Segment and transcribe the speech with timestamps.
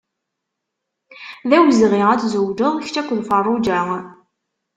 [1.49, 3.81] D awezɣi ad tzewǧeḍ kečč akked Ferruǧa.